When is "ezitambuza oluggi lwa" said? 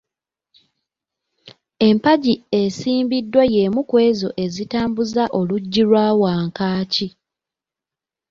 4.43-6.05